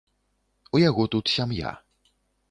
У 0.77 0.79
яго 0.89 1.03
тут 1.15 1.25
сям'я. 1.33 1.75